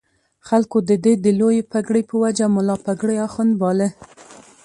[0.47, 3.87] خلکو د ده د لویې پګړۍ په وجه ملا پګړۍ اخُند باله.